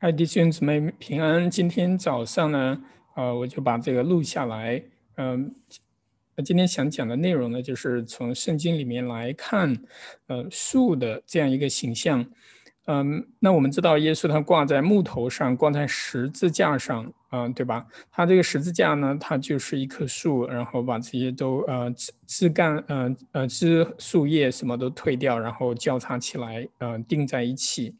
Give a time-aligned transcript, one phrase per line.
[0.00, 1.50] 爱，弟兄姊妹平安。
[1.50, 2.82] 今天早上呢，
[3.14, 4.82] 呃，我就把这个录下来。
[5.16, 5.54] 嗯，
[6.44, 9.74] 今天想讲的内容呢，就是从圣经里面来看，
[10.26, 12.26] 呃，树的这样一个形象。
[12.84, 17.86] 嗯，那我们知道耶稣他挂在木头上，挂在十字架上，嗯，对吧？
[18.10, 27.96] 他这个十字架呢，它就是一棵树，然后把这些都呃枝枝干，呃呃枝树叶什么都退掉，然后交叉起来，呃钉在一起。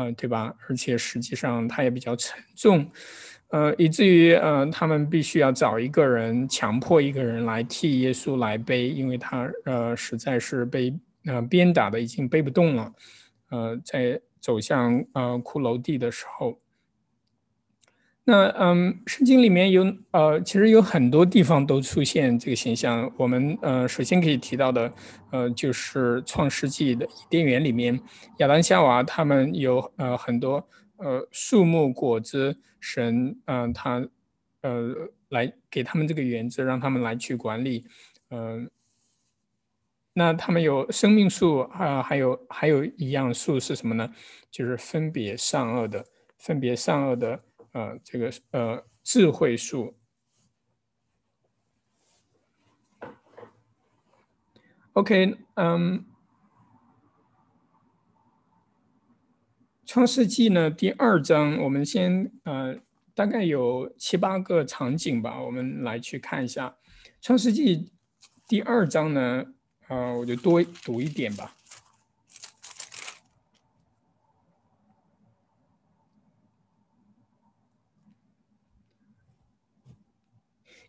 [0.00, 0.54] 嗯，对吧？
[0.66, 2.90] 而且实际上它也比较沉重，
[3.48, 10.92] 呃，以至于呃，他们必须要找一个人，强迫一个人来替耶稣来背，因为他呃实在是被
[11.26, 12.92] 呃鞭打的已经背不动了，
[13.50, 16.58] 呃，在走向呃骷髅地的时候。
[18.24, 23.10] 那嗯，圣经里面有呃，其实有很多地方都出现这个形象。
[23.16, 24.92] 我们呃，首先可以提到的，
[25.32, 27.98] 呃，就是创世纪的伊甸园里面，
[28.38, 30.64] 亚当夏娃他们有呃很多
[30.98, 34.06] 呃树木果子，神嗯他
[34.62, 34.94] 呃
[35.30, 37.84] 来给他们这个园子，让他们来去管理。
[38.30, 38.70] 嗯，
[40.12, 44.08] 那他们有生命树啊，还有还有一样树是什么呢？
[44.50, 46.04] 就是分别善恶的，
[46.38, 47.40] 分别善恶的。
[47.72, 49.96] 呃，这个呃，智慧树。
[54.94, 56.04] OK，嗯，
[59.86, 62.76] 创世纪呢第二章，我们先呃，
[63.14, 66.76] 大概有七八个场景吧，我们来去看一下
[67.20, 67.92] 创世纪
[68.48, 69.44] 第二章呢，
[69.88, 71.56] 呃，我就多读一点吧。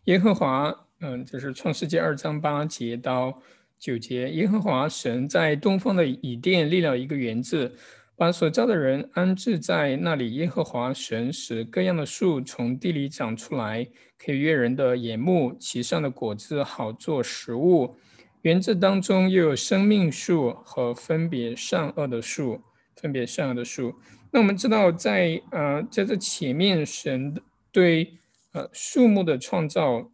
[0.06, 3.40] 耶和华，嗯，就是创世纪二章八节到
[3.78, 4.28] 九节。
[4.30, 7.72] 耶和华神在东方的以甸立了一个园子，
[8.16, 10.34] 把所造的人安置在那里。
[10.34, 13.86] 耶和华神使各样的树从地里长出来，
[14.18, 17.94] 可以悦人的眼目，其上的果子好做食物。
[18.40, 22.60] 园子当中又有生命树和分别善恶的树，
[22.96, 23.94] 分别善恶的树。
[24.32, 27.40] 那我们知道，在呃，在这前面，神
[27.70, 28.14] 对。
[28.52, 30.10] 呃，树木的创造，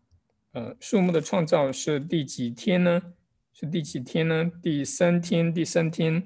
[0.52, 3.02] 呃，树木的创造是第几天呢？
[3.52, 4.50] 是第几天呢？
[4.62, 6.22] 第三天，第三天，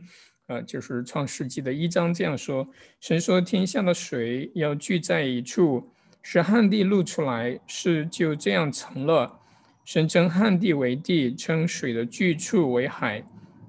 [0.46, 2.68] 呃，就是创世纪的一章这样说：
[3.00, 5.90] 神说天下的水要聚在一处，
[6.20, 9.40] 使旱地露出来，是就这样成了。
[9.86, 13.24] 神称旱地为地，称水的聚处为海。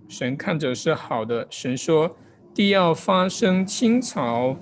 [0.10, 1.48] 神看着是好的。
[1.50, 2.18] 神说
[2.54, 4.60] 地要发生青草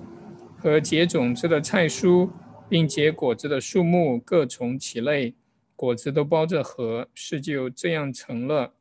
[0.56, 2.30] 和结种子的菜蔬。
[2.72, 5.34] 并结果子的树木各从其类，
[5.76, 8.72] 果子都包着核，事就这样成了。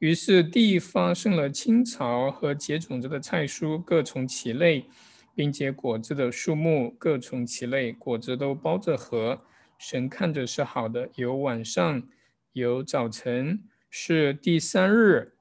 [0.00, 4.84] 于是地发生了青草和结种子的菜蔬各从其类，
[5.34, 9.40] 并结果子的树木各从其类，果子都包着核。
[9.78, 11.08] 神看着是好的。
[11.14, 12.02] 有晚上，
[12.52, 15.32] 有早晨，是第三日。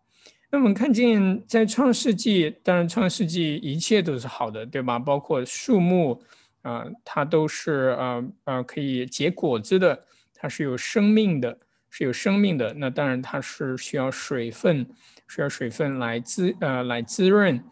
[0.49, 4.97] 那我们看见在创世纪，当然创世纪一切都是好的，对吧？
[4.97, 6.23] 包括树木。
[6.65, 10.03] 啊，它都是呃呃可以结果子的，
[10.33, 11.59] 它是有生命的，
[11.91, 12.73] 是有生命的。
[12.73, 14.83] 那当然它是需要水分，
[15.27, 17.63] 需要水分来滋呃来滋润。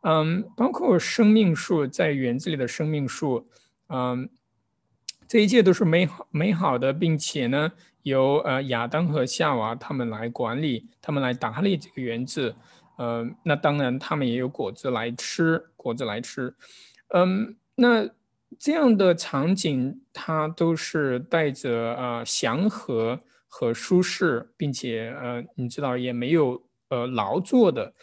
[0.00, 3.48] 嗯，包括生命树在园子里的生命树，
[3.88, 4.28] 嗯，
[5.28, 7.70] 这一切都是美好美好的，并且呢，
[8.02, 12.56] 由呃亚当和夏娃他们来管理，他们来打理这个园子。
[12.98, 16.52] 嗯，那当然他们也有果子来吃，果子来吃。
[17.10, 18.10] 嗯，那。
[18.58, 27.94] 这样的场景，它都是带着呃祥和和舒适，并且呃，你知道也没有呃劳作的，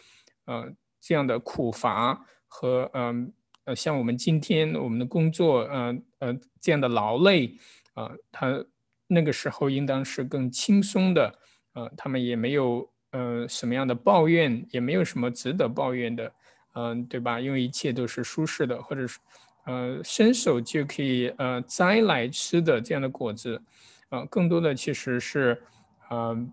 [0.46, 3.32] 呃这样的苦乏和嗯
[3.64, 7.56] 呃像我们今天我们的工作，呃呃这样的劳累，
[7.94, 8.64] 啊，他
[9.06, 11.34] 那个时候应当是更轻松的，
[11.74, 16.32] 呃，他们也没有呃什么样的抱怨，也没有什么值得抱怨的，
[16.74, 17.40] 嗯，对吧？
[17.40, 19.18] 因为一切都是舒适的，或者是。
[19.64, 23.60] 呃，伸手就可以呃摘来吃的这样的果子，
[24.08, 25.62] 啊，更多的其实是，
[26.08, 26.46] 呃，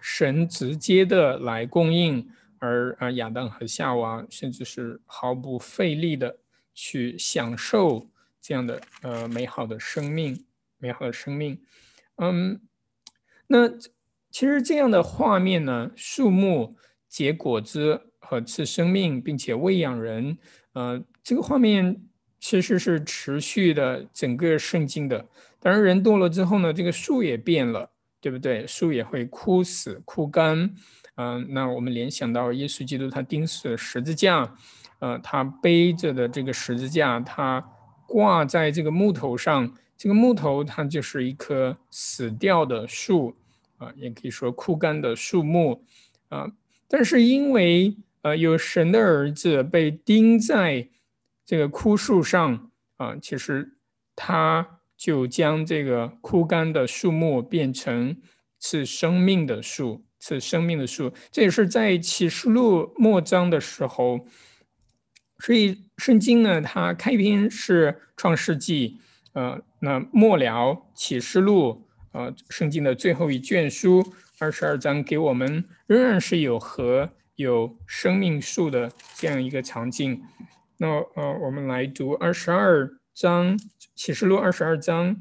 [0.00, 2.26] 神直接的来供应，
[2.58, 6.36] 而啊亚当和夏娃甚至是毫不费力的
[6.74, 8.08] 去享受
[8.40, 10.44] 这样的呃美好的生命，
[10.78, 11.60] 美好的生命，
[12.16, 12.60] 嗯，
[13.46, 13.68] 那
[14.30, 16.76] 其实这样的画面呢，树木
[17.08, 20.38] 结果子和赐生命，并且喂养人。
[20.72, 21.96] 呃，这个画面
[22.40, 25.24] 其实是持续的，整个圣经的。
[25.60, 27.88] 当然，人多了之后呢，这个树也变了，
[28.20, 28.66] 对不对？
[28.66, 30.74] 树也会枯死、枯干。
[31.14, 34.56] 嗯，那我们联想到耶稣基督他钉死十字架，
[34.98, 37.64] 呃，他背着的这个十字架，他
[38.08, 43.36] 挂在这个木头上，这个木头它就是一棵死掉的树
[43.78, 45.84] 啊，也可以说枯干的树木
[46.28, 46.50] 啊。
[46.88, 50.88] 但是因为呃有神的儿子被钉在
[51.50, 53.76] 这个枯树上啊，其实
[54.14, 58.16] 它就将这个枯干的树木变成
[58.60, 60.04] 是生命的树。
[60.22, 64.26] 是生命的树，这也是在启示录末章的时候，
[65.38, 69.00] 所以圣经呢，它开篇是创世纪，
[69.32, 80.22] 呃，那末了启示录，呃，圣经的最后一卷书二十二章给我们仍然是有和有生命树的这样一个场景。
[80.82, 83.60] 那呃，我们来读二十二章
[83.94, 85.14] 启示录二十二章，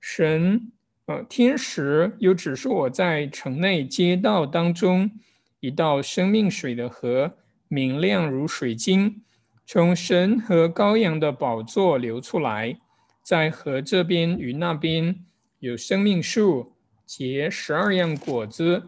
[0.00, 0.70] 神。
[1.06, 5.10] 呃，天使又指示我在城内街道当中
[5.58, 7.34] 一道生命水的河，
[7.66, 9.20] 明亮如水晶，
[9.66, 12.78] 从神和羔羊的宝座流出来，
[13.24, 15.16] 在河这边与那边
[15.58, 16.74] 有生命树，
[17.04, 18.84] 结十二样果子，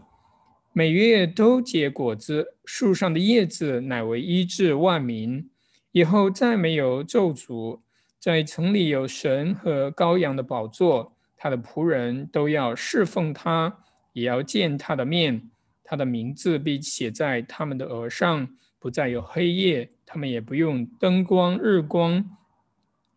[0.73, 5.51] 每月都结果子，树上的叶子乃为医治万民。
[5.95, 7.79] 以后再没有咒诅，
[8.19, 11.17] 在城里有神和羔羊的宝座。
[11.37, 13.79] 他的仆人都要侍奉他，
[14.13, 15.51] 也要见他的面。
[15.85, 18.49] 他的名字被写在他们的额上，
[18.81, 22.29] 不再有黑夜，他们也不用灯光、日光，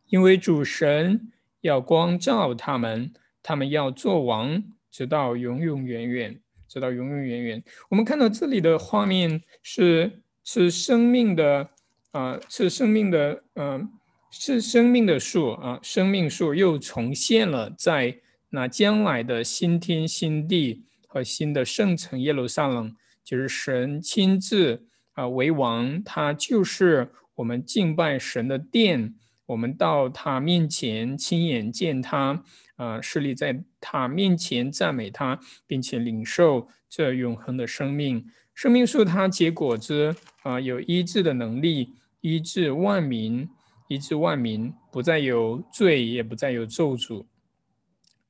[0.10, 1.32] 因为主神
[1.62, 3.12] 要光照他们。
[3.42, 7.64] 他们要做王，直到永永远远，直到永永远远。
[7.90, 11.72] 我们看到这里的画面是是生命的
[12.12, 13.90] 啊，是生命的嗯。
[14.30, 18.20] 是生命的树啊，生命树又重现了在
[18.50, 22.94] 那将来的新天新地和新的圣城耶路撒冷，
[23.24, 29.16] 就是神亲自啊为王，他就是我们敬拜神的殿，
[29.46, 32.44] 我们到他面前亲眼见他
[32.76, 38.26] 啊，势力在他面前赞美他，并且领受这永恒的生命。
[38.58, 43.48] 生命树它结果子啊，有医治的能力，医治万民。
[43.88, 47.24] 医治万民，不再有罪，也不再有咒诅，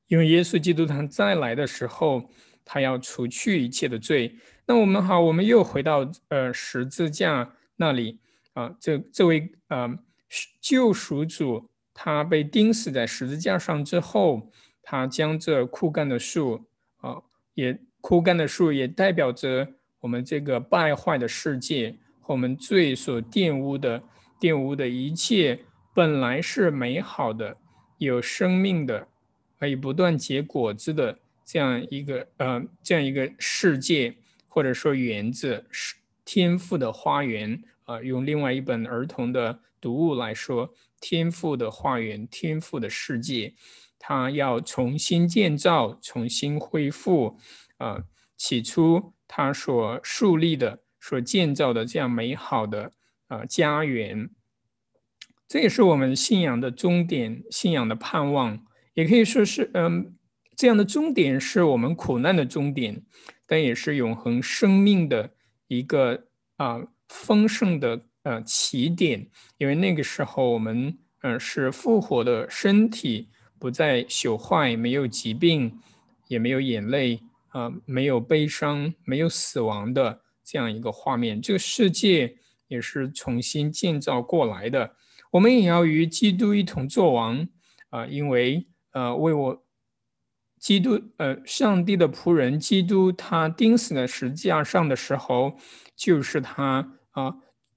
[0.06, 2.30] 因为耶稣基督他再来的时候，
[2.62, 4.36] 他要除去一切的罪。
[4.66, 8.20] 那我们好，我们又回到呃十字架那里
[8.52, 9.98] 啊，这这位呃
[10.60, 14.52] 救赎主，他被钉死在十字架上之后，
[14.82, 16.66] 他将这枯干的树
[16.98, 17.22] 啊，
[17.54, 24.02] 也枯干的树也代表着我们这个败坏的世界和我们罪所玷污的。
[24.40, 25.58] 玷污的一切
[25.92, 27.56] 本来是美好的、
[27.98, 29.08] 有生命的、
[29.58, 34.14] 可以不断结果子的这样一个呃这样一个世界，
[34.46, 38.00] 或者说园子是天赋的花园啊。
[38.00, 43.54] 用另外一本儿童的读物来说，天赋的花园、天赋的世界，
[43.98, 47.36] 它要重新建造、重新恢复
[47.78, 48.04] 啊。
[48.36, 52.90] 起初它所树立的、所建造的这样美好的。
[53.28, 54.30] 啊，家园，
[55.46, 58.64] 这也是我们信仰的终点，信仰的盼望，
[58.94, 60.16] 也可以说是，嗯，
[60.56, 63.02] 这样的终点是我们苦难的终点，
[63.46, 65.34] 但也是永恒生命的
[65.66, 66.24] 一个
[66.56, 69.28] 啊丰盛的呃起点，
[69.58, 75.78] 因为那个时候我们嗯是复活的身体，不再朽坏，没有疾病，
[76.28, 82.36] 也没有眼泪啊，没有悲伤，没有死亡的这样一个画面，这个世界。
[82.68, 84.94] 也是重新建造过来的。
[85.30, 87.48] 我们也要与基督一同作王
[87.88, 88.04] 啊！
[88.06, 89.64] 因为呃，为我
[90.58, 95.56] 基督呃，上帝的仆人基督，他钉死在十字架上的时候，
[95.96, 97.36] 就是他啊，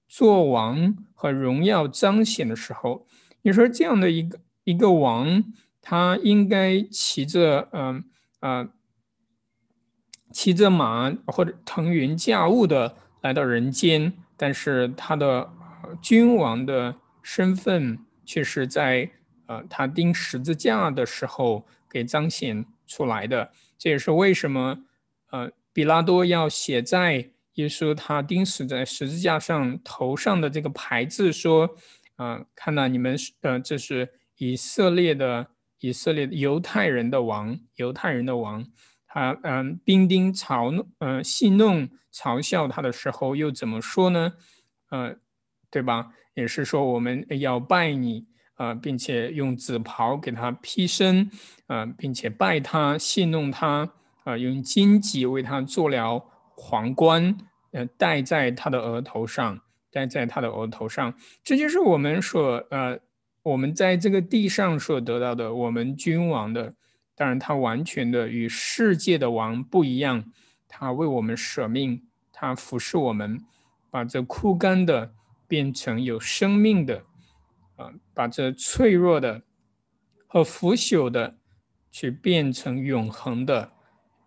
[0.10, 3.08] 做王和荣耀彰显的时候。
[3.44, 5.42] 你说这样的一个一个王，
[5.80, 8.04] 他应该骑着嗯
[8.42, 8.70] 啊，
[10.32, 14.14] 骑着马或者腾云驾雾的来到人间。
[14.36, 15.48] 但是他的
[16.02, 19.12] 君王的身份却是在
[19.46, 24.80] 呃他钉十字架的时候给彰显出来的，这也是为什么
[25.30, 31.70] 呃比拉多要写在耶稣他钉死在十字架上头上的这个牌子说，
[32.16, 35.46] 啊看到你们呃这是以色列的
[35.82, 38.66] 以色列犹太人的王，犹太人的王。
[39.13, 44.32] 他嗯，兵丁嘲弄，嗯，戏弄、嘲笑他的时候，又怎么说呢？
[44.89, 45.18] 呃，
[45.70, 46.13] 对吧？
[46.34, 51.30] 也是说我们要拜你，啊，并且用紫袍给他披身，
[51.68, 53.91] 啊，并且拜他，戏弄他，
[54.24, 56.24] 啊，用荆棘为他做了
[56.56, 57.38] 皇冠，
[57.74, 59.60] 呃，戴在他的额头上，
[59.91, 61.13] 戴在他的额头上。
[61.44, 62.98] 这就是我们所呃，
[63.44, 66.75] 我们在这个地上所得到的，我们君王的。
[67.22, 70.34] 当然，他完全的与世界的王不一样，
[70.68, 73.40] 他为我们舍命，他服侍我们，
[73.92, 75.13] 把这枯干的
[75.48, 77.06] 变成有生命的，
[77.75, 79.44] 啊，把这脆弱的
[80.25, 81.38] 和腐朽的
[81.92, 83.72] 去变成永恒的，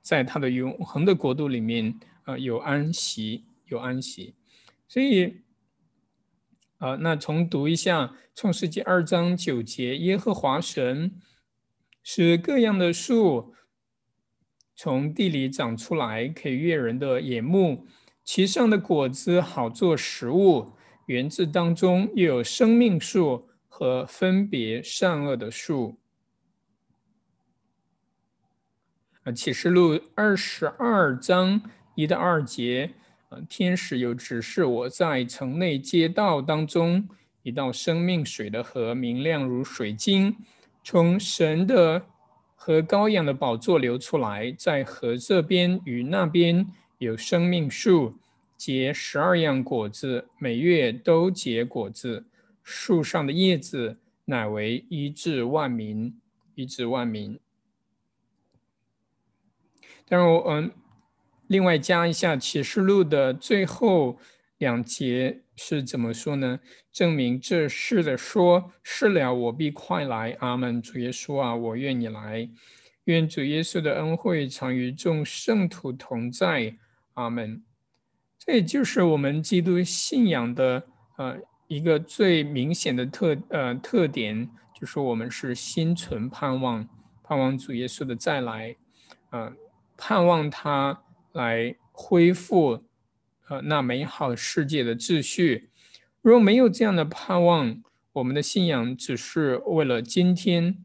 [0.01, 4.37] 在他的永恒的国度里面，啊，有安息，有安息。
[4.87, 5.43] 所以，
[6.79, 11.21] 啊，那重读一下创世纪二章九节，耶和华神。
[12.05, 13.55] 使各样的树
[14.77, 17.87] 从地里长出来，可以悦人的眼目，
[18.23, 20.75] 其上的果子好做食物。
[21.07, 25.99] 园子当中又有生命树和分别善恶的树。
[29.25, 31.61] 啊，启示录二十二章
[31.95, 32.95] 一到二节，
[33.29, 37.07] 啊，天使又指示我在城内街道当中
[37.43, 40.37] 一道生命水的河，明亮如水晶。
[40.85, 42.05] 从神的
[42.55, 48.19] 和羔羊的宝座流出来，在河这边与那边有生命树，
[48.59, 52.27] 结十二样果子，每月都结果子。
[52.63, 56.19] 树上的叶子乃为医治万民，
[56.55, 57.39] 医治万民。
[60.07, 60.71] 当然，我嗯，
[61.47, 64.19] 另外加一下启示录的最后
[64.59, 65.44] 两节。
[65.57, 66.59] 是怎么说呢？
[66.93, 70.37] 证明这事的说，是了，我必快来。
[70.41, 70.81] 阿门。
[70.83, 72.49] 主耶稣啊，我愿你来。
[73.05, 76.77] 愿主耶稣的恩惠常与众圣徒同在。
[77.15, 77.63] 阿门。
[78.39, 80.83] 这也就是我们基督信仰的
[81.17, 86.89] 呃一个最明显的特呃特点，就是我们是心存盼望，
[87.23, 88.77] 盼望主耶稣的再来，
[89.31, 89.53] 呃，
[89.97, 92.83] 盼望他来恢复。
[93.49, 95.69] 呃，那美好世界的秩序，
[96.23, 97.83] 如果没有这样的盼望，
[98.13, 100.79] 我们的信仰只是为了今天，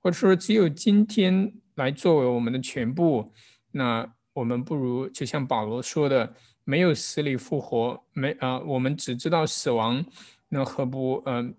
[0.00, 3.32] 或者说只有今天来作为我们的全部，
[3.72, 10.04] 那我们不如就像保罗说的，没有死里复活，没啊，我们只知道死亡，
[10.50, 11.50] 那何不呃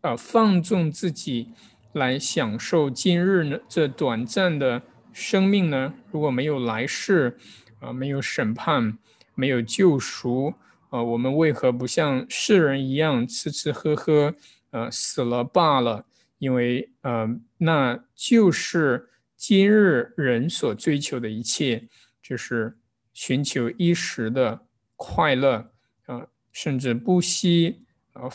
[0.00, 1.50] 呃放纵自己
[1.92, 3.58] 来享受今日呢？
[3.68, 4.80] 这短暂的
[5.12, 5.92] 生命呢？
[6.10, 7.36] 如果没有来世，
[7.80, 8.96] 啊，没有审判。
[9.34, 10.54] 没有救赎，
[10.90, 14.34] 呃，我们为何不像世人一样吃吃喝喝，
[14.70, 16.04] 呃，死了罢了？
[16.38, 21.88] 因为，呃，那就是今日人所追求的一切，
[22.22, 22.76] 就是
[23.12, 25.70] 寻求一时的快乐，
[26.06, 27.84] 啊，甚至不惜，
[28.14, 28.30] 呃，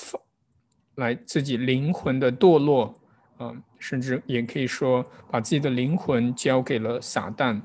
[0.96, 3.00] 来自己灵魂的堕落，
[3.38, 7.62] 啊，甚至也可以说把自己的灵魂交给了撒旦。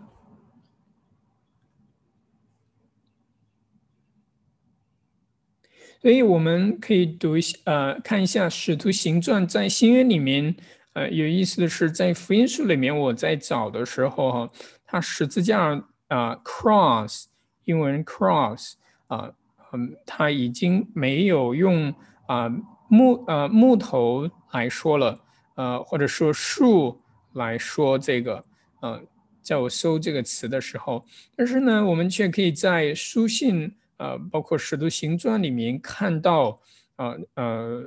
[6.03, 10.53] 所以我们可以读一下，呃，看一下《使徒行传》在新约里面，
[10.95, 14.51] 呃，有意思的是，在福音书里面，我在找的时候，哈，
[14.85, 17.27] 它十字架啊，cross，
[17.67, 18.73] 英文 cross，
[19.07, 19.31] 啊，
[19.73, 21.95] 嗯，它已经没有用
[22.27, 22.51] 啊
[22.89, 25.21] 木呃木头来说了，
[25.55, 27.01] 呃，或者说树
[27.35, 28.45] 来说这个，
[28.81, 29.07] 嗯，
[29.41, 31.07] 在我搜这个词的时候，
[31.37, 33.73] 但是呢，我们却可以在书信。
[34.03, 36.61] 呃，包括《使徒行传》里面看到，
[36.97, 37.85] 呃呃，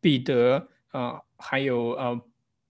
[0.00, 2.20] 彼得啊，还有呃，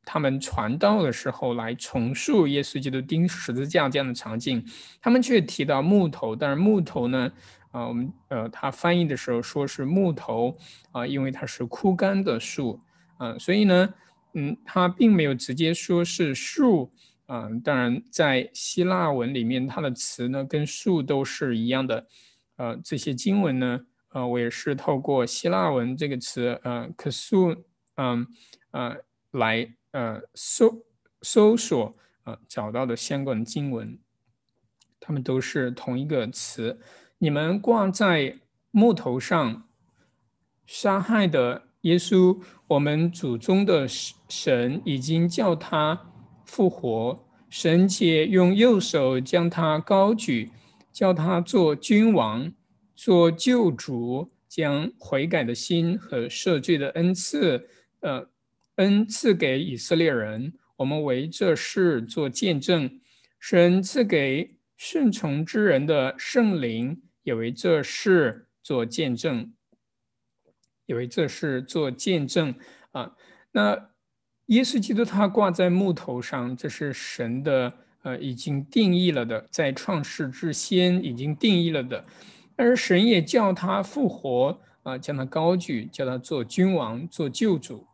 [0.06, 4.64] 他们传道的时候来重塑耶稣基督钉十字架这样的场景，
[5.02, 7.30] 他们却提到木头，但是木头呢，
[7.72, 10.56] 啊，我们呃，他翻译的时候说是木头
[10.92, 12.80] 啊，因为它是枯干的树，
[13.18, 13.94] 啊，所以呢，
[14.32, 16.90] 嗯，他并没有直接说是树，
[17.26, 22.06] 啊，当然在希腊文里面，它的词呢跟树都是一样的。
[22.62, 27.56] 呃，这些经文呢，呃，我也是透过希腊文这个词，呃，可数，
[27.96, 28.24] 嗯，
[28.70, 28.96] 呃，
[29.32, 30.84] 来呃搜
[31.22, 33.98] 搜索，呃，找到的相关经文，
[35.00, 36.78] 他们都是同一个词。
[37.18, 38.38] 你们挂在
[38.70, 39.68] 木头上
[40.64, 43.88] 杀害的耶稣，我们祖宗的
[44.28, 46.00] 神已经叫他
[46.44, 50.52] 复活，神且用右手将他高举。
[50.92, 52.52] 叫他做君王，
[52.94, 57.66] 做救主，将悔改的心和赦罪的恩赐，
[58.00, 58.28] 呃，
[58.76, 60.52] 恩赐给以色列人。
[60.76, 63.00] 我们为这事做见证。
[63.40, 69.52] 神赐给顺从之人的圣灵，也为这事做见证，
[70.86, 72.54] 也为这事做见证。
[72.90, 73.16] 啊，
[73.52, 73.90] 那
[74.46, 77.78] 耶稣基督他挂在木头上，这是神的。
[78.02, 82.04] 呃，已经定义了的，在创世之先已经定义了的，
[82.56, 87.86] 而神也叫他复活，啊，将他高举，叫他做君王，做救主，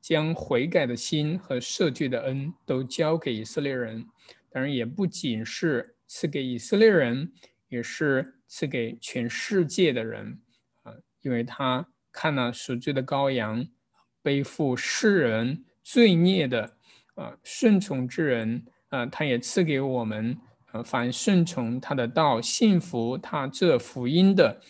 [0.00, 4.04] 将悔改的心和赦罪的恩都交给以色列人。
[4.50, 7.32] 当然，也不仅是赐给以色列人，
[7.68, 10.40] 也是赐给全世界的人
[10.82, 10.92] 啊，
[11.22, 13.64] 因为他看了赎罪的羔羊，
[14.20, 16.76] 背负世人罪孽的
[17.14, 20.38] 啊顺从之人啊，他也赐给我们
[20.72, 24.60] 呃，凡顺从他的道、信服他这福音的，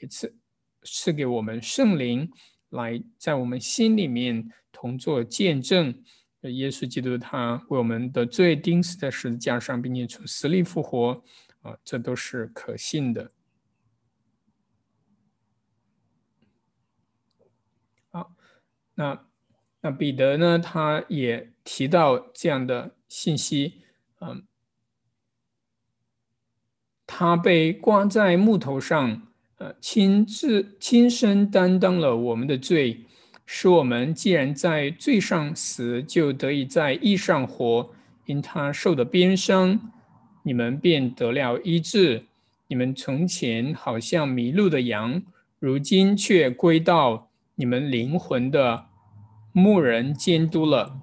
[0.00, 0.34] 也赐
[0.82, 2.30] 赐给我们圣灵，
[2.70, 6.02] 来在我们心里面同作见证。
[6.42, 11.22] 耶稣基督他为我们的罪钉死在十字架上，并且从死里复活，
[11.60, 13.32] 啊，这都是可信的。
[18.10, 18.32] 好，
[18.94, 19.27] 那
[19.80, 20.58] 那彼得呢？
[20.58, 23.74] 他也提到这样的信息，
[24.20, 24.42] 嗯，
[27.06, 29.22] 他被挂在木头上，
[29.58, 33.04] 呃，亲自亲身担当了我们的罪。
[33.50, 37.90] 使我们既然在罪上死，就得以在义上活。
[38.26, 39.92] 因他受的鞭伤，
[40.42, 42.26] 你们便得了医治。
[42.66, 45.22] 你们从前好像迷路的羊，
[45.58, 48.87] 如今却归到你们灵魂的
[49.58, 51.00] 牧人监督了。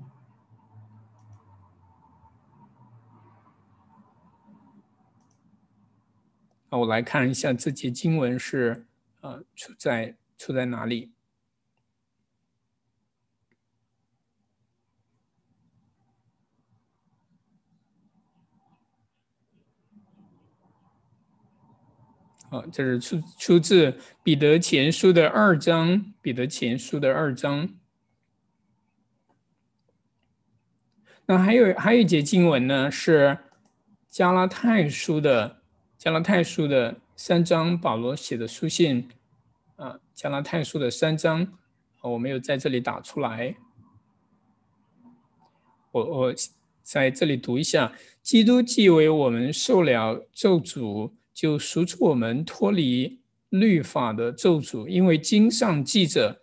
[6.70, 8.88] 那我来看一下这节经文是
[9.22, 11.12] 呃出在出在哪里。
[22.50, 27.70] 啊，这是出出自彼得前书的二章，彼得前书的二章。
[31.28, 33.38] 那还有还有一节经文呢，是
[34.10, 35.62] 加拉太书的
[35.98, 39.10] 加拉太书的三章，保罗写的书信
[39.76, 41.48] 啊，加拉太书的三章，
[42.02, 43.56] 我没有在这里打出来，
[45.92, 46.36] 我我
[46.82, 51.12] 在这里读一下：基督既为我们受了咒诅。
[51.36, 53.20] 就赎出我们脱离
[53.50, 56.40] 律法的咒诅，因为经上记着，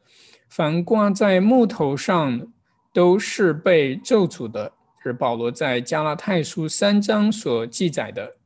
[0.51, 2.52] 凡挂在木头上
[2.93, 4.73] 都是被咒诅的。
[5.03, 8.37] 是保罗在加拉太书三章所记载的。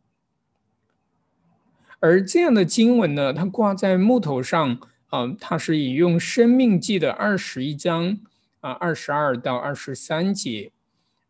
[2.00, 4.78] 而这样的经文呢，它挂在木头上
[5.09, 8.18] 啊，它是引用《生命记》的二十一章
[8.61, 10.72] 啊，二十二到二十三节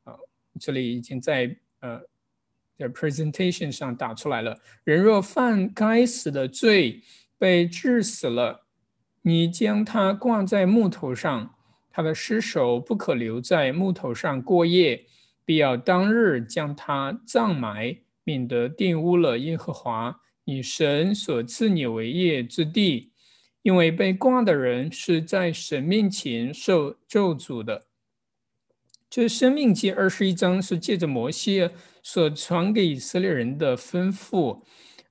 [0.05, 0.15] 啊，
[0.61, 2.03] 这里已经在呃。
[2.79, 4.61] 在 presentation 上打出来了。
[4.85, 7.03] 人若犯该死的罪，
[7.39, 8.67] 被治死了，
[9.23, 11.55] 你将他挂在木头上，
[11.97, 15.07] 他的尸首不可留在木头上过夜，
[15.47, 23.13] 必要当日将他葬埋，免得玷污了耶和华你神所赐你为业之地。
[23.63, 27.87] 因为被挂的人是在神面前受咒诅的。
[29.09, 31.71] 这《生命记》二十一章是借着摩西。
[32.03, 34.61] 所传给以色列人的吩咐，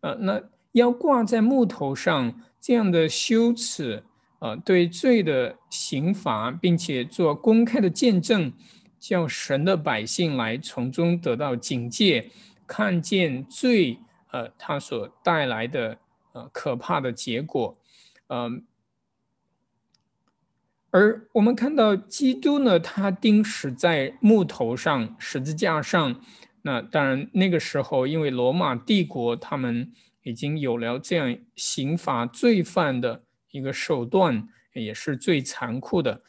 [0.02, 0.42] 呃，那
[0.74, 4.04] 要挂在木头上这样的羞耻，
[4.40, 8.52] 呃，对罪的刑罚，并且做公开的见证，
[9.00, 12.30] 叫神的百姓来从中得到警戒，
[12.68, 14.00] 看见罪，
[14.32, 15.98] 呃，它所带来的
[16.34, 17.78] 呃可怕的结果，
[18.28, 18.66] 嗯，
[20.92, 26.22] 而我们看到基督呢，他钉死在木头上，十字架上。
[26.62, 29.92] 那当然，那个时候，因为罗马帝国他们
[30.24, 33.22] 已经有了这样刑罚罪犯的
[33.56, 36.22] 一个手段，也是最残酷的。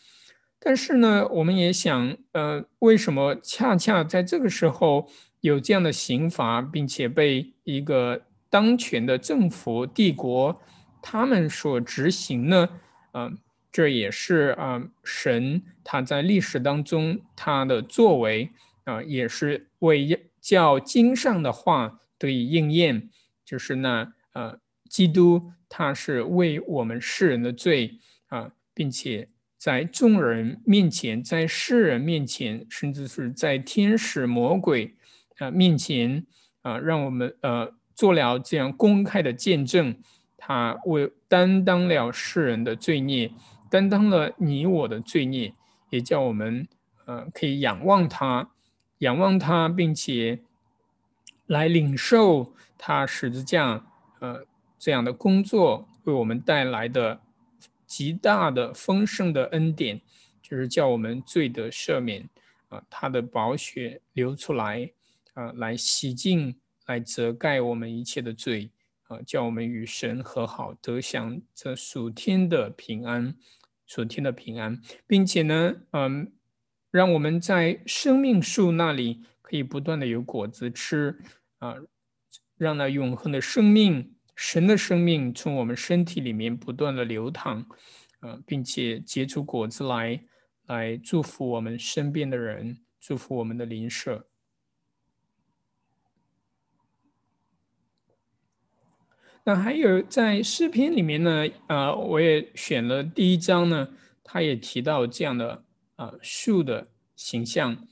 [0.59, 5.09] 但是呢，我们也想，呃，为什么恰恰在这个时候
[5.41, 10.61] 有这样的刑罚，并且被一个当权的政府帝国
[11.03, 12.69] 他们所执行呢？
[13.13, 13.33] 啊，
[13.73, 18.51] 这也是啊，神他在历史当中他的作为。
[18.87, 23.11] 啊，也是为叫经上的话得以应验，
[23.45, 34.95] 就是那呃，基督他是为我们世人的罪啊，并且在众人面前，在世人面前，甚至是在天使魔鬼
[35.39, 36.25] 啊面前
[36.63, 39.97] 啊，让我们呃做了这样公开的见证，
[40.37, 43.33] 他为担当了世人的罪孽，
[43.71, 45.55] 担当了你我的罪孽，
[45.91, 46.69] 也叫我们
[47.07, 48.51] 呃可以仰望他。
[49.01, 50.41] 仰望他，并且
[51.47, 53.85] 来领受他十字架，
[54.21, 54.47] 呃，
[54.79, 57.21] 这样的工作为我们带来的
[57.87, 60.01] 极大的丰盛的恩典，
[60.43, 62.29] 就是叫我们罪得赦免，
[62.69, 64.91] 啊，他的宝血流出来，
[65.35, 68.71] 啊，来洗净，来遮盖我们一切的罪，
[69.09, 73.35] 啊，叫我们与神和好，得享这属天的平安，
[73.87, 76.33] 属天的平安，并且呢，嗯，
[76.91, 81.19] 让我们在生命树那里可以不断的有果子吃
[81.59, 81.77] 啊，
[82.57, 87.67] 让那永恒的生命，神的生命从我们身体里面不断的流淌，
[88.21, 90.23] 啊，并且结出果子来，
[90.67, 94.29] 来祝福我们身边的人，祝福我们的邻舍。
[99.45, 103.89] 那还有在诗篇里面呢，啊，我也选了第一章呢，
[104.23, 107.87] 他也提到这样的啊树的形象，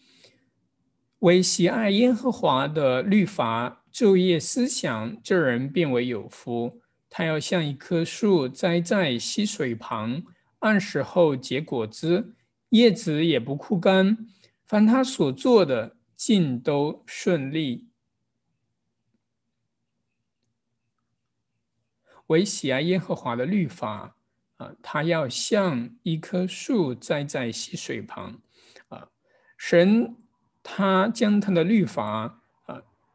[1.20, 6.80] 为喜爱耶和华的律法，昼夜思想，这人变为有福。
[7.08, 10.24] 他要像一棵树栽在溪水旁，
[10.58, 12.34] 按时候结果子，
[12.70, 14.26] 叶子也不枯干，
[14.64, 17.86] 凡他所做的尽都顺利。
[22.26, 24.16] 为喜爱耶和华的律法
[24.56, 28.40] 啊，他要像一棵树栽在溪水旁
[28.88, 29.08] 啊。
[29.56, 30.16] 神
[30.64, 32.42] 他将他的律法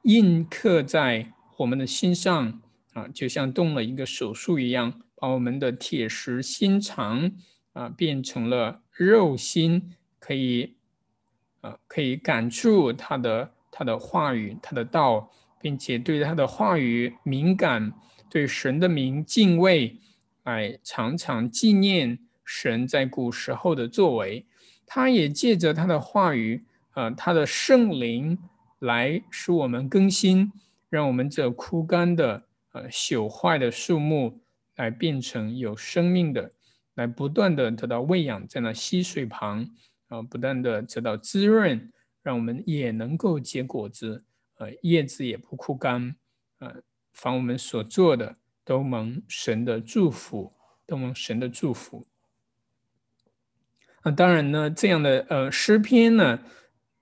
[0.04, 2.62] 印刻在我们的心上
[2.94, 7.32] 啊，就像动了一个手术一样，把我们的铁石心肠
[7.74, 10.76] 啊变成了肉心，可以
[11.62, 15.32] 啊可以感触他的他的话语，他的道，
[15.62, 17.94] 并且对他的话语敏感。
[18.32, 19.98] 对神的名敬畏，
[20.44, 24.46] 哎，常常纪念神在古时候的作为。
[24.86, 28.38] 他也借着他的话语，呃，他的圣灵
[28.80, 30.52] 来使我们更新，
[30.90, 34.40] 让我们这枯干的、呃朽坏的树木，
[34.76, 36.52] 来变成有生命的，
[36.96, 39.70] 来不断的得到喂养，在那溪水旁，
[40.08, 41.92] 啊，不断的得到滋润，
[42.24, 44.24] 让我们也能够结果子，
[44.56, 46.16] 呃，叶子也不枯干，
[46.60, 46.82] 呃。
[47.12, 50.54] 凡我们所做的，都蒙神的祝福，
[50.86, 52.06] 都蒙神的祝福。
[54.04, 56.40] 啊，当然呢，这样的呃诗篇呢，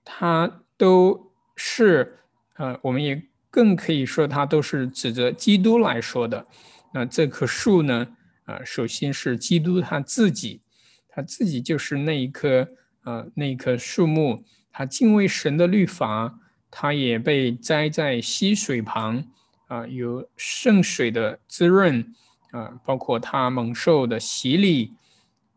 [0.04, 1.27] 它都
[1.58, 2.16] 是
[2.56, 6.46] 呃，我们也更可以说，它都是指着基督来说的。
[6.94, 8.06] 那这棵树呢，
[8.44, 10.62] 啊，首先是基督他自己，
[11.08, 12.66] 他自己就是那一棵
[13.02, 16.38] 呃那一棵树木，他敬畏神的律法，
[16.70, 19.24] 他也被栽在溪水旁。
[19.66, 22.14] 啊，有圣水的滋润
[22.52, 24.94] 啊，包括他蒙受的洗礼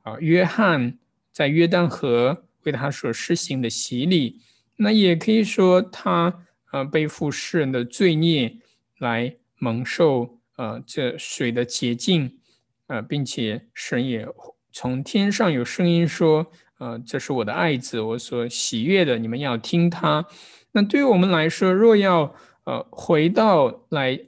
[0.04, 0.98] 啊，约翰
[1.32, 4.42] 在约旦河为他所施行的洗礼，
[4.82, 8.58] 那也可以说他啊背负世人的罪孽
[8.98, 12.40] 来蒙受啊这水的洁净
[12.88, 14.28] 啊，并且神也
[14.72, 16.48] 从天上有声音说，
[16.80, 20.26] 呃，这是我的爱子，我所喜悦的，你们要听他。
[20.72, 24.20] 那对于我们来说，若要呃，回到来，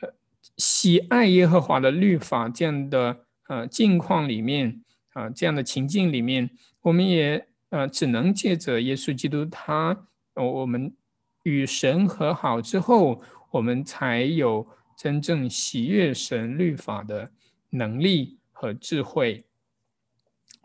[0.00, 0.14] 呃，
[0.56, 6.50] 喜爱耶和华的律法这样的呃境况里面啊，这样的情境里面，
[6.82, 10.94] 我们也呃只能借着耶稣基督他，呃我们
[11.42, 14.64] 与神和好之后，我们才有
[14.96, 17.32] 真正喜悦神律法的
[17.70, 19.44] 能力和智慧。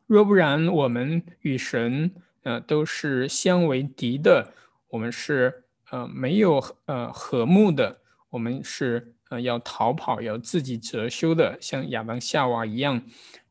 [0.05, 4.53] 若不然，我们与神呃都是相为敌的，
[4.89, 5.63] 我们是。
[5.89, 13.01] 呃，没有呃和睦的，我们是呃要逃跑，要自己折修的，像亚当夏娃一样，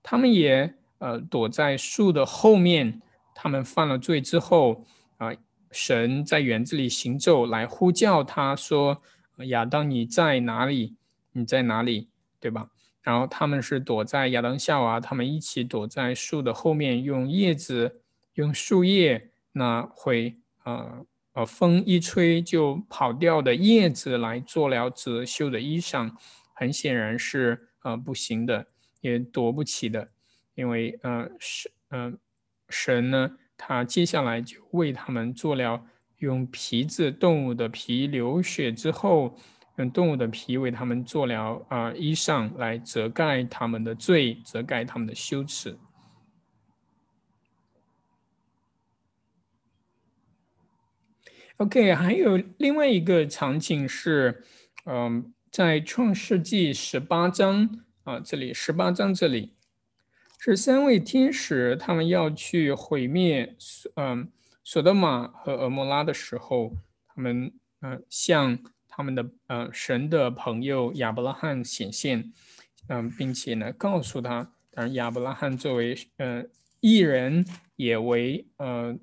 [0.03, 3.01] 他们也呃躲在树的后面，
[3.39, 4.87] 他们犯了罪之后
[5.19, 5.31] 啊，
[5.71, 9.03] 神在园子里行咒来呼叫他说
[9.49, 10.97] ：“亚当你在哪里？
[11.33, 12.09] 你在哪里？
[12.41, 12.71] 对吧？”
[13.05, 18.01] 然后他们是躲在亚当夏娃，他们一起躲在树的后面，用叶子、
[18.35, 21.03] 用树叶，那会啊。
[21.37, 26.11] 呃，风一吹就跑掉的叶子来做了遮羞的衣裳，
[26.55, 28.67] 很显然是呃不行的，
[29.03, 30.09] 也躲不起的，
[30.55, 32.19] 因为呃是嗯
[32.69, 35.85] 神呢，他接下来就为他们做了
[36.19, 39.39] 用皮子动物的皮流血之后，
[39.77, 45.79] 用动物的皮为他们做了啊衣裳来遮盖他们的罪，遮盖他们的羞耻。
[51.59, 54.45] OK，还有另外一个场景是，
[54.85, 59.56] 嗯，在创世纪十八章啊，这里十八章这里
[60.53, 63.57] 是三位天使，他们要去毁灭，
[63.97, 64.31] 嗯，
[64.63, 66.73] 索德玛和俄摩拉的时候，
[67.09, 72.33] 他们嗯向他们的呃神的朋友亚伯拉罕显现，
[72.87, 76.45] 嗯，并且呢告诉他，当然亚伯拉罕作为呃
[76.81, 77.45] 艺人，
[77.77, 78.97] 也为呃。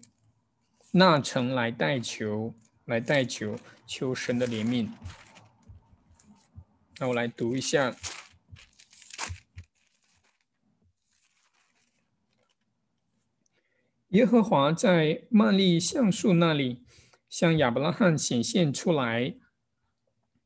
[0.95, 2.53] 那城来代求，
[2.86, 4.88] 来代求，求神的怜悯。
[6.99, 7.95] 那我来读一下。
[14.13, 16.84] 耶和华在曼利橡树那里
[17.28, 19.34] 向亚伯拉罕显现出来。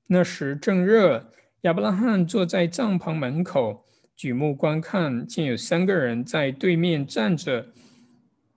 [0.08, 7.74] 那时正热，亚伯拉罕坐在帐篷门口，举目观看，见有三个人在对面站着。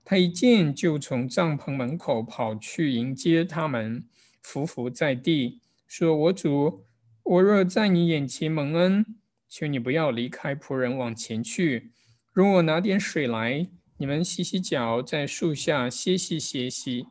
[0.04, 4.04] 他一见，就从帐篷门口跑去迎接他们，
[4.40, 6.86] 伏伏在地，说：“我主，
[7.24, 9.04] 我若在你眼前蒙恩，
[9.48, 11.90] 求你不要离开仆人往前去，
[12.32, 13.66] 容我拿点水来。”
[14.00, 17.04] 你们洗洗脚，在树下歇息歇息。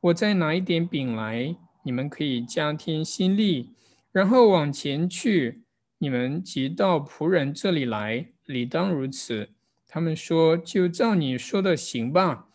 [0.00, 3.72] 我再拿一点饼来，你们可以加添心力，
[4.12, 5.64] 然后往前去。
[5.98, 9.48] 你们即到仆人这里来，理当如此。
[9.88, 12.46] 他们说：“就照你说的行吧。”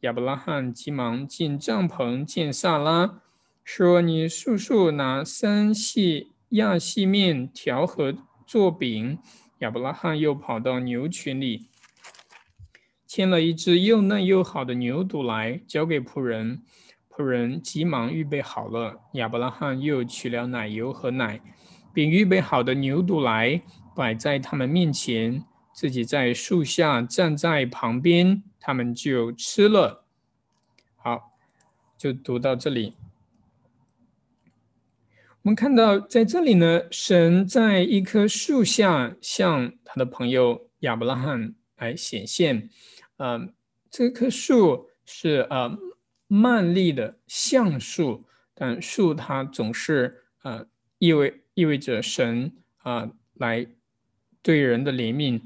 [0.00, 3.22] 亚伯拉罕急忙进帐篷见萨拉，
[3.64, 8.14] 说：“你速速拿三细亚细面条和
[8.46, 9.18] 做饼。”
[9.60, 11.69] 亚伯拉罕又跑到牛群里。
[13.10, 16.62] 牵了一只又嫩又好的牛犊来，交给仆人。
[17.08, 19.00] 仆人急忙预备好了。
[19.14, 21.40] 亚伯拉罕又取了奶油和奶，
[21.92, 23.62] 并预备好的牛犊来，
[23.96, 25.44] 摆在他们面前，
[25.74, 30.04] 自己在树下站在旁边，他们就吃了。
[30.94, 31.32] 好，
[31.98, 32.94] 就读到这里。
[35.42, 42.70] 我们看到，在这里呢，神在一棵树下向他的朋友亚伯拉罕来显现。
[43.22, 43.52] 嗯，
[43.90, 45.78] 这棵树是呃
[46.26, 50.66] 曼丽的橡树，但树它总是呃
[50.98, 53.66] 意味意味着神啊来
[54.40, 55.38] 对人的怜悯，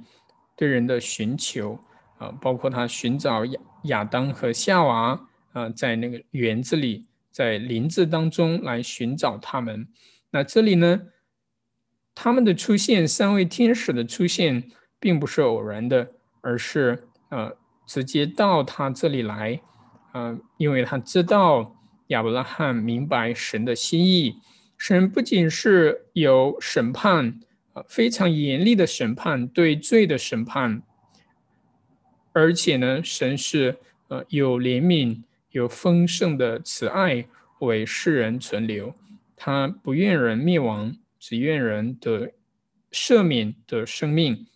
[0.54, 1.76] 对人的寻求
[2.18, 9.88] 啊，包括他寻找亚亚当和夏娃啊，在那个园子里，在林子当中来寻找他们。
[10.30, 11.08] 那这里呢，
[12.14, 17.56] 他们的出现，三位天使的出现，并不是偶然的，而是呃。
[17.86, 19.60] 直接到他这里来，
[20.12, 21.76] 啊，因为他知道
[22.08, 24.36] 亚伯拉罕明白神的心意。
[24.76, 27.40] 神不仅是有审判，
[27.72, 30.82] 啊，非常严厉的审判，对罪的审判，
[32.32, 37.26] 而且呢，神是呃有怜悯、有丰盛的慈爱，
[37.60, 38.94] 为世人存留。
[39.36, 42.32] 他不愿人灭亡，只愿人得
[42.90, 44.46] 赦免的生命。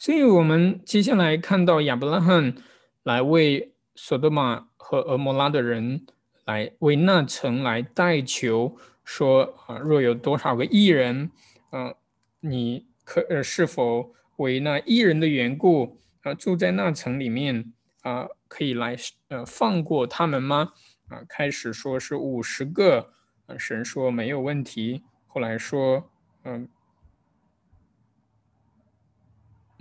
[0.00, 2.54] 所以，我们接下来看到亚伯拉罕
[3.02, 6.06] 来为索多玛和俄摩拉的人
[6.46, 11.30] 来为那城来代求，说啊，若有多少个艺人，
[11.68, 11.92] 啊，
[12.40, 18.96] 你可呃是否为那艺人的缘故啊住在那城里面啊，可以来
[19.28, 20.72] 呃放过他们吗？
[21.10, 23.12] 啊，开始说是五十个，
[23.44, 26.10] 啊，神说没有问题，后来说
[26.44, 26.66] 嗯。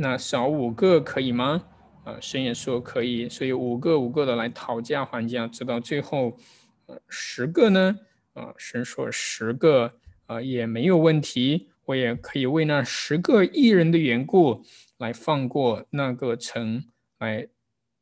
[0.01, 1.61] 那少五个可以吗？
[2.05, 6.37] 啊，神也说可以，所以五个五个的来讨价还价，直到最后，
[6.85, 7.97] 呃，十个呢？
[8.31, 14.63] 啊，神说十个啊也没有问题，我也可以为那十个艺人的缘故
[14.97, 16.85] 来放过那个城，
[17.17, 17.49] 来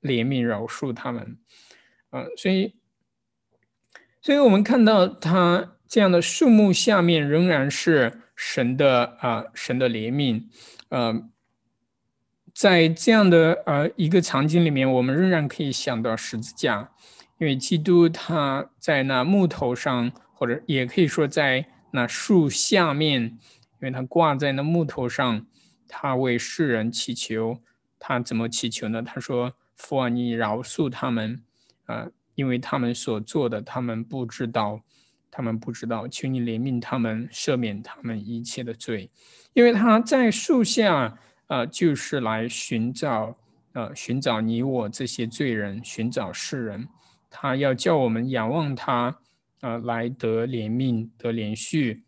[0.04, 1.40] 怜悯饶恕他们。
[2.12, 2.76] 啊，所以，
[4.22, 10.44] 所以我们看到他这样的树木下面仍然是神的啊，神的怜悯，
[10.90, 11.28] 呃。
[12.58, 16.89] 在这样的呃一个场景里面，我们仍然可以想到十字架，
[17.38, 25.46] 因为基督他在那木头上，或者也可以说在那树下面，因为他挂在那木头上，
[25.88, 27.62] 他为世人祈求。
[28.00, 29.04] 他怎么祈求呢？
[29.04, 31.43] 他说：“父啊，你饶恕他们，
[31.86, 34.82] 啊，因为他们所做的，他们不知道，
[35.30, 39.12] 他们不知道，求你怜悯他们，赦免他们一切的罪，
[39.54, 43.38] 因为他在树下。”呃，就是来寻找，
[43.74, 46.88] 呃，寻找你我这些罪人，寻找世人，
[47.30, 49.20] 他要叫我们仰望他，
[49.62, 52.04] 呃，来得怜悯，得连续，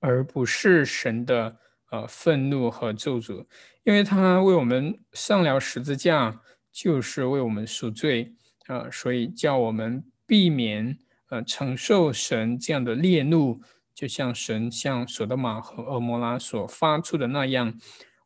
[0.00, 1.56] 而不是神的
[1.90, 3.44] 呃愤怒和咒诅，
[3.84, 6.40] 因为他为我们上了十字架，
[6.72, 8.34] 就是为我们赎罪，
[8.66, 10.96] 啊，所以叫我们避免
[11.28, 13.60] 呃承受神这样的烈怒，
[13.94, 17.78] 就像神向索德玛和俄摩拉所发出的那样。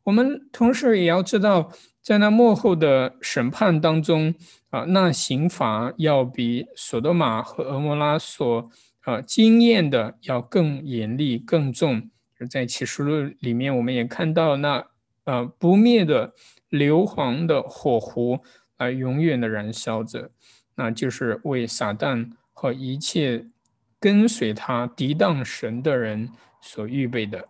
[0.07, 1.69] 我们同时也要知道，
[2.01, 4.33] 在那幕后的审判当中，
[4.69, 8.69] 啊，那刑罚要比索多玛和俄摩拉所
[9.01, 12.09] 啊经验的要更严厉、更重。
[12.39, 14.81] 而在启示录里面，我们也看到那
[15.25, 16.33] 呃不灭的
[16.69, 18.39] 硫磺的火湖
[18.77, 20.31] 啊，永远的燃烧着，
[20.75, 23.45] 那就是为撒旦和一切
[23.99, 26.29] 跟随他、抵挡神的人
[26.61, 27.49] 所预备的。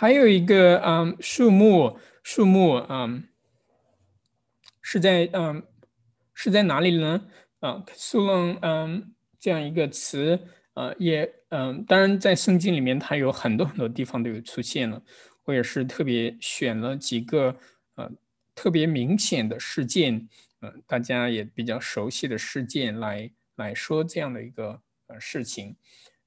[0.00, 3.24] 还有一个嗯，树木，树木嗯，
[4.80, 5.60] 是在嗯，
[6.34, 7.20] 是在哪里呢？
[7.58, 10.38] 啊，苏楞嗯，这样一个词
[10.74, 15.02] 啊，也嗯，当然在圣经里面，它有很多很多地方都有出现了。
[15.42, 17.56] 我也是特别选了几个
[17.96, 18.08] 呃
[18.54, 20.28] 特别明显的事件，
[20.60, 25.74] 呃，大家也比较熟悉的事件来来说这样的一个呃事情。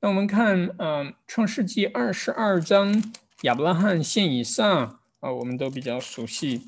[0.01, 3.01] 那我们看嗯，创世纪二十二章。
[3.41, 6.67] 亚伯拉罕献以上啊，我们都比较熟悉。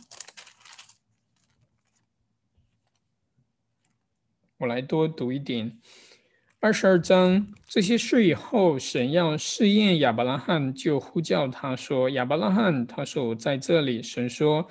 [4.57, 5.79] 我来多读一点。
[6.59, 14.67] 二十二章这些事以后，神要试验亚伯拉罕，就呼叫他说：“亚伯拉罕。”他说：“我在这里。”神说：“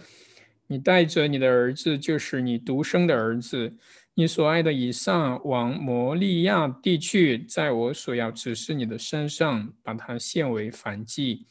[0.66, 3.76] 你带着你的儿子，就是你独生的儿子，
[4.14, 11.46] 你所爱的以撒，往摩利亚地去，在我所要指示你的山上，把它献为燔祭。”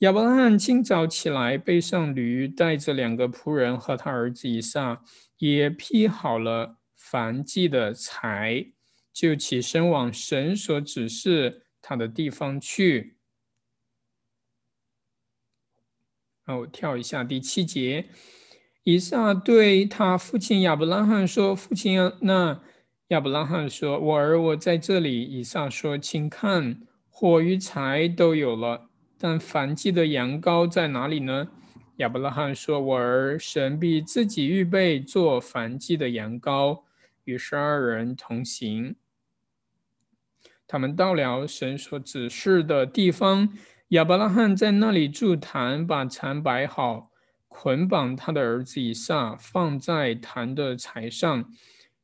[0.00, 5.02] 亚伯拉罕清早起来，背上驴，带着两个仆人和他儿子以撒，
[5.36, 8.72] 也劈好了燔祭的柴，
[9.12, 13.18] 就起身往神所指示他的地方去。
[16.44, 18.06] 啊，我跳一下第七节，
[18.84, 22.62] 以撒对他父亲亚伯拉罕说：“父亲啊，那
[23.08, 28.86] 亚伯拉罕说：我儿，我在这里。”以撒说：“请看，火与柴都有了。”
[29.22, 31.46] 但燔祭的羊羔在哪里呢？
[31.96, 36.84] 亚伯拉罕说：“我儿，神必自己预备做燔祭的羊羔。”
[37.24, 38.96] 于是二人同行。
[40.66, 43.50] 他们到了神所指示的地方，
[43.88, 47.10] 亚伯拉罕在那里筑坛，把柴摆好，
[47.46, 51.44] 捆绑他的儿子以撒，放在坛的柴上。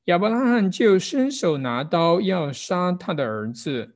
[0.05, 3.96] 亚伯拉罕就伸手拿刀要杀他的儿子。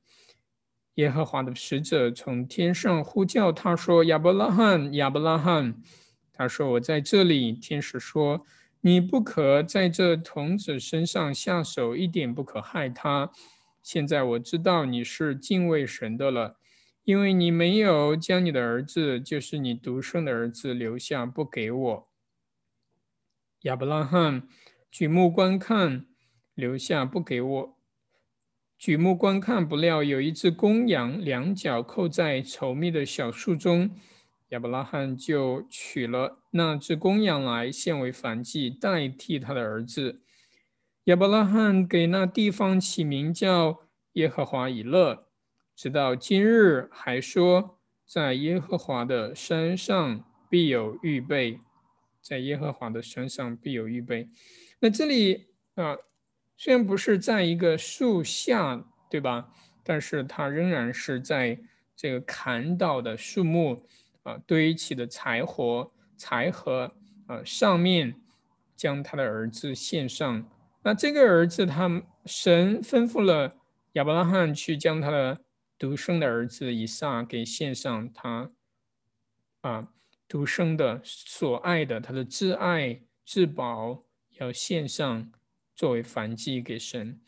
[0.94, 5.80] 耶和华的使者从天上呼叫他说：“亚伯拉罕，亚伯拉罕。”
[6.32, 8.44] 他说：“我在这里。”天使说
[8.82, 13.30] ：“你不可在这童子身上下手，一点不可害他。
[13.82, 16.58] 现在我知道你是敬畏神的了，
[17.04, 22.08] 因为你没有将你的儿子，就是你独生的儿子留下不给我。”
[23.62, 24.48] 亚伯拉罕
[24.90, 26.06] 举目观看，
[26.54, 27.79] 留下不给我。
[28.80, 33.90] 举目观看，不料有一只公羊，两脚扣在稠密的小树中。
[34.48, 40.22] 亚伯拉罕就取了那只公羊来献为燔祭，代替他的儿子。
[41.04, 43.80] 亚伯拉罕给那地方起名叫
[44.14, 45.26] 耶和华以勒，
[45.76, 51.60] 直到今日还说，在耶和华的山上必有预备，
[52.22, 54.30] 在耶和华的山上必有预备。
[54.78, 55.98] 那这里啊。
[56.62, 59.48] 虽然不是在一个树下，对吧？
[59.82, 61.58] 但是他仍然是在
[61.96, 63.86] 这个砍倒的树木
[64.24, 66.92] 啊堆起的柴火柴禾
[67.26, 68.14] 啊上面，
[68.76, 70.46] 将他的儿子献上。
[70.82, 73.56] 那这个儿子，他神吩咐了
[73.92, 75.40] 亚伯拉罕去将他的
[75.78, 78.50] 独生的儿子以撒给献上，他
[79.62, 79.88] 啊
[80.28, 84.04] 独生的所爱的，他的挚爱至宝
[84.38, 85.32] 要献上。
[85.80, 87.18] 作为反击给神，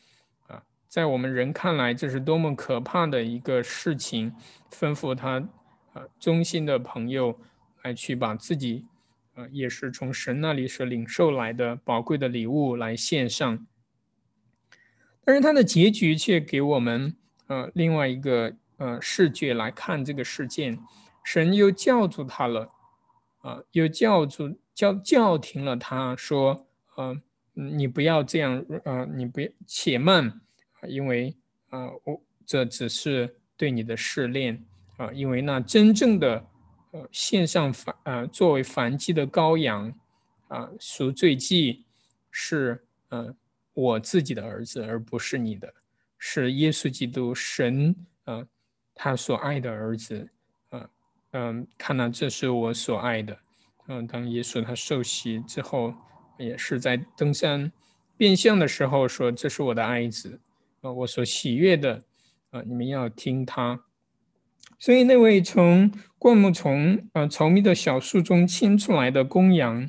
[0.47, 4.35] 啊，在我们人看来，这是多么可怕的一个事情！
[4.71, 5.49] 吩咐他，
[5.95, 7.41] 啊，忠心的朋友
[7.83, 8.85] 来去把自己，
[9.33, 13.67] 啊，也是从神那里所领受来的宝贵的礼物来献上。
[15.25, 20.79] 但是他的结局却给我们，呃，另外一个呃视觉来看这个事件。
[21.25, 22.71] 神又叫住他了，
[23.39, 26.67] 啊，又叫住叫叫停了他，说，
[26.99, 27.23] 嗯。
[27.55, 30.41] 你不要这样，呃，你不要且慢，
[30.89, 31.37] 因为
[31.69, 34.65] 啊，我这只是对你的试炼
[34.97, 36.47] 啊，因为那真正的
[36.93, 39.93] 呃线上反啊作为凡祭的羔羊
[40.49, 41.85] 啊赎罪祭
[42.31, 43.35] 是呃
[43.75, 45.75] 我自己的儿子，而不是你的，
[46.17, 47.95] 是耶稣基督神
[48.25, 48.47] 啊
[48.95, 50.27] 他所爱的儿子
[50.71, 50.89] 啊
[51.33, 53.39] 嗯，看到这是我所爱的，
[53.89, 55.95] 嗯，当耶稣他受洗之后。
[56.43, 57.71] 也是在登山
[58.17, 60.41] 变相的时候说：“这是我的爱子，
[60.81, 62.03] 啊，我所喜悦的，
[62.51, 63.85] 啊，你们要听他。”
[64.79, 69.89] 所以那位从灌木丛啊稠密的小树中牵出来的公羊，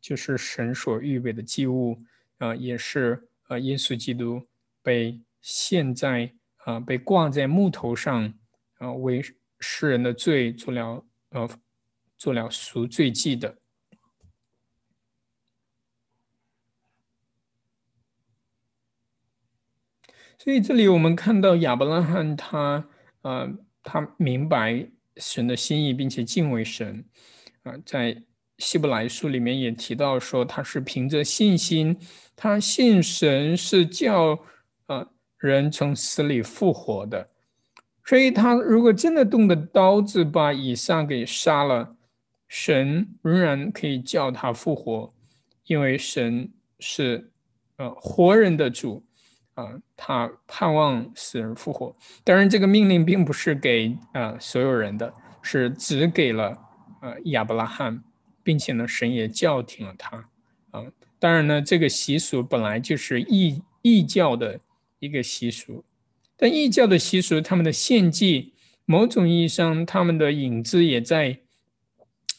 [0.00, 2.02] 就是神所预备的祭物
[2.38, 4.42] 啊，也是啊，耶稣基督
[4.82, 6.32] 被现在
[6.64, 8.34] 啊，被挂在木头上
[8.78, 9.22] 啊，为
[9.60, 11.48] 世人的罪做了呃，
[12.18, 13.56] 做了赎罪祭的。
[20.44, 22.86] 所以这里我们看到亚伯拉罕他
[23.22, 23.50] 呃
[23.82, 24.86] 他明白
[25.16, 27.02] 神的心意，并且敬畏神
[27.62, 28.22] 啊，在
[28.58, 31.96] 希伯来书里面也提到说他是凭着信心，
[32.36, 34.38] 他信神是叫
[34.84, 37.26] 啊人从死里复活的，
[38.04, 41.96] 所以他如果真的动的刀子把以撒给杀了，
[42.48, 45.14] 神仍然可以叫他复活，
[45.64, 47.30] 因为神是
[47.78, 49.02] 呃活人的主。
[49.54, 51.94] 啊，他盼望死人复活。
[52.24, 56.58] 当然，这个命令并不是给啊所有人的，是只给了
[57.00, 58.02] 呃亚伯拉罕，
[58.42, 60.28] 并且呢，神也叫停了他。
[60.72, 60.84] 啊，
[61.20, 64.58] 当然呢，这个习俗本来就是异异教的
[64.98, 65.84] 一个习俗，
[66.36, 71.38] 但异教的习俗，他们的献祭，某种意义上，他们的影子也在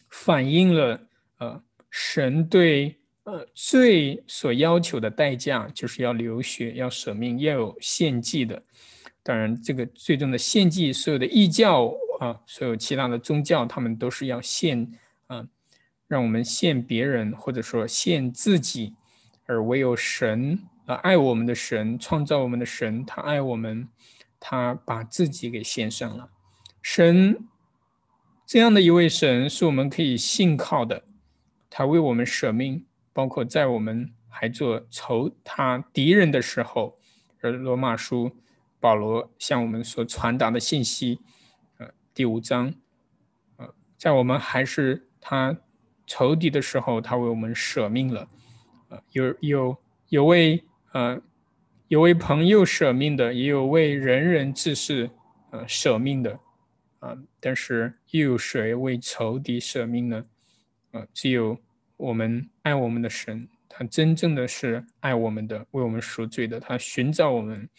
[0.10, 1.08] 反映了
[1.38, 3.00] 呃神对。
[3.26, 8.62] 呃，罪所要求的代价就是要流血、要舍命、要有献祭的。
[9.24, 14.88] 当然，这个最终的献祭，所有的异教啊，所有其他的宗教，他们都是要献
[15.26, 15.44] 啊，
[16.08, 18.94] 让我们献别人，或者说献自己。
[19.48, 23.88] 而唯有神啊，爱我们的神，创造我们的神，他爱我们，
[24.40, 26.30] 他把自己给献上了。
[26.84, 27.44] 神
[28.46, 31.04] 这样的一位神，是我们可以信靠的，
[31.72, 32.86] 他为我们舍命。
[33.16, 37.00] 包括在我们还做仇他敌人的时候，
[37.40, 38.30] 而罗马书
[38.78, 41.22] 保罗向我们所传达的信息，
[41.78, 42.76] 呃，第五章，
[43.56, 45.58] 呃，在我们还是他
[46.06, 48.28] 仇敌的时候，他为我们舍命了，
[48.90, 49.78] 呃，有有
[50.10, 50.62] 有为
[50.92, 51.22] 呃
[51.88, 55.10] 有为朋友舍命的，也有为人人志士
[55.52, 56.38] 呃舍命的，
[57.00, 60.26] 啊，但是又有谁为仇敌舍命呢？
[60.92, 61.58] 啊，只有。
[61.98, 66.60] 我们爱我们的神，他真正的是爱我们的，为我们赎罪的。
[66.60, 67.70] 他寻找我们，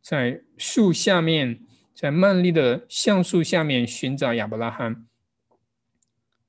[0.00, 1.60] 在树下面，
[1.94, 5.06] 在曼丽的橡树下面寻找亚伯拉罕，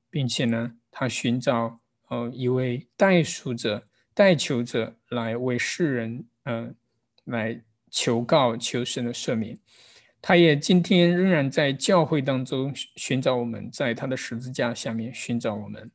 [0.10, 6.76] 并且呢，他寻找呃一位代赎者、代求者来为世人，嗯，
[7.26, 9.58] 来求告求神的赦免。
[10.22, 15.92] 他也今天仍然在教会当中寻找我们，在他的十字架下面寻找我们。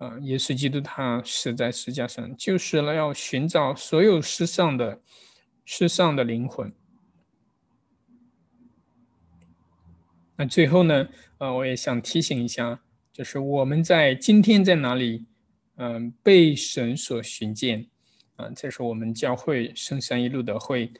[0.00, 4.98] 啊，耶稣基督他死在十字架上，就是了要寻找所有世上的
[5.66, 6.72] 世上的灵魂。
[10.36, 12.80] 那最后呢，呃，我也想提醒一下，
[13.12, 15.26] 就是我们在今天在哪里，
[15.76, 17.86] 嗯，被神所寻见，
[18.36, 20.90] 啊，这是我们教会圣山一路的会，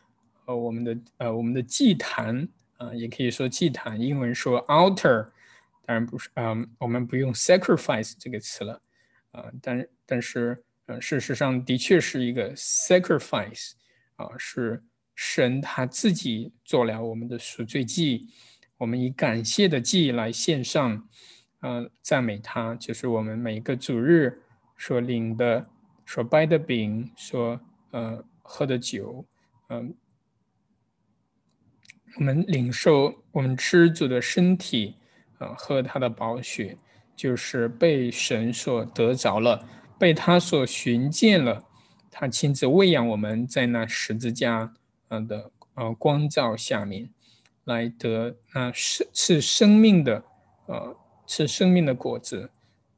[0.45, 2.47] 和我们的呃我们的祭坛，
[2.77, 5.31] 啊，也可以说祭坛，英文说 altar，
[5.87, 8.79] 当然不是，嗯，我们不用 sacrifice 这个词了。
[9.33, 13.73] 啊，但但是，呃，事实上的确是一个 sacrifice，
[14.17, 14.83] 啊，是
[15.15, 18.29] 神他自己做了我们的赎罪祭，
[18.77, 21.09] 我们以感谢的祭来献上，
[21.61, 24.43] 啊，赞美他，就是我们每个主日
[24.77, 25.69] 所领的、
[26.07, 27.61] 所掰的饼、所
[27.93, 29.25] 呃喝的酒，
[29.69, 29.95] 嗯，
[32.17, 34.97] 我们领受、我们吃主的身体，
[35.39, 36.77] 啊，喝他的宝血。
[37.21, 39.69] 就是被神所得着了，
[39.99, 41.63] 被他所寻见了，
[42.11, 44.73] 他亲自喂养我们在那十字架
[45.09, 47.11] 呃的呃光照下面，
[47.65, 50.25] 来得那是是生命的
[50.65, 50.97] 呃
[51.27, 52.49] 是生命的果子，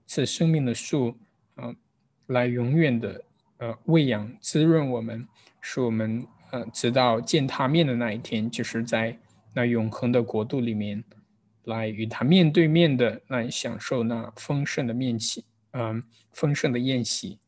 [0.07, 1.19] 是生命的树
[1.57, 1.75] 啊，
[2.29, 3.25] 来永远的
[3.59, 5.27] 呃喂养滋润我们，
[5.61, 9.19] 使我们呃直到见他面的那一天，就是在
[9.53, 11.03] 那永恒的国度里面。
[11.65, 16.03] 来与他面对面的来享受那丰盛的面席，嗯，
[16.33, 17.39] 丰盛的宴席。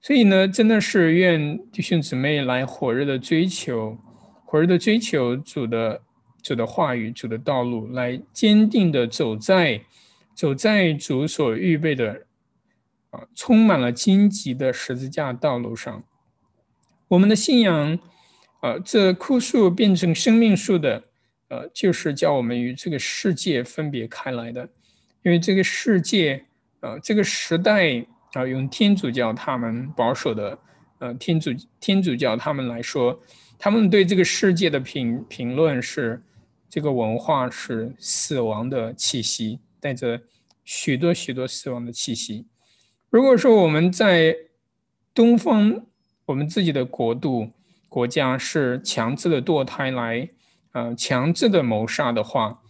[0.00, 3.98] 所以呢，真的是愿弟兄姊妹来火热的追求，
[4.44, 6.00] 火热的追求主的
[6.42, 9.82] 主的话语，主的道路，来坚定的走在
[10.34, 12.26] 走在主所预备的
[13.10, 16.02] 啊，充满了荆棘的十字架道路上。
[17.08, 17.98] 我们的信仰，
[18.60, 21.09] 啊，这枯树变成生命树的。
[21.50, 24.62] 呃，就是叫我们与这个世界分别开来的，
[25.24, 26.44] 因为这个世界，
[26.78, 28.00] 呃，这个时代
[28.34, 30.58] 啊，用天主教他们保守的，
[31.00, 33.20] 呃，天主天主教他们来说，
[33.58, 36.22] 他们对这个世界的评评论是，
[36.68, 40.22] 这个文化是死亡的气息，带着
[40.64, 42.46] 许多许多死亡的气息。
[43.08, 44.36] 如果说我们在
[45.12, 45.84] 东方，
[46.26, 47.50] 我们自己的国度
[47.88, 50.28] 国家是强制的堕胎来。
[50.72, 52.62] 呃，强制的谋杀的话，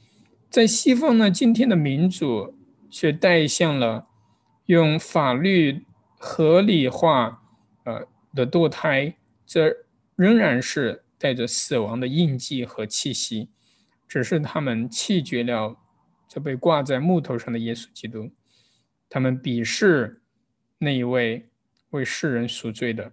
[0.48, 2.56] 在西方呢，今天的民主
[2.88, 4.08] 却带向了
[4.66, 5.84] 用法律
[6.18, 7.42] 合理化
[7.84, 9.16] 呃的堕胎。
[9.46, 9.74] 这
[10.16, 13.50] 仍然是带着死亡的印记和气息，
[14.08, 15.76] 只是他们弃绝了
[16.28, 18.30] 这被挂在木头上的耶稣基督，
[19.08, 20.22] 他们鄙视
[20.78, 21.50] 那一位
[21.90, 23.12] 为世人赎罪的，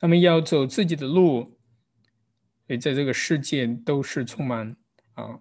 [0.00, 1.57] 他们要走自己的路，
[2.68, 4.76] 所以在这个世界都是充满
[5.14, 5.40] 啊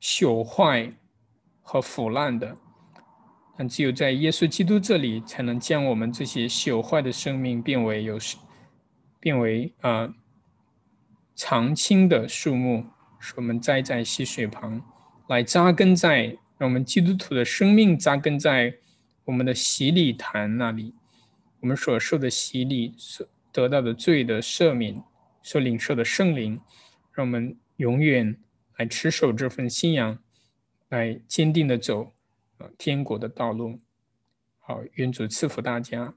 [0.00, 0.90] 朽坏
[1.60, 2.56] 和腐烂的。
[3.58, 8.16] 但只有在耶稣基督这里，才能将我们这些朽坏的生命变为有，
[9.20, 10.14] 变为啊
[11.34, 12.86] 常青的树木，
[13.18, 14.80] 使我们栽在溪水旁，
[15.28, 16.26] 来扎根在
[16.56, 18.72] 让我们基督徒的生命扎根在
[19.24, 20.94] 我们的洗礼坛那里，
[21.60, 25.02] 我们所受的洗礼所得到的罪的赦免，
[25.42, 26.60] 所领受的圣灵，
[27.12, 28.36] 让我们永远
[28.76, 30.18] 来持守这份信仰，
[30.88, 32.12] 来坚定的走。
[32.78, 33.80] 天国的道路，
[34.60, 36.14] 好，愿主赐福大家。